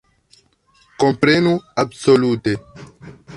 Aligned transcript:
Komprenu, 1.03 1.51
absolute! 1.85 2.57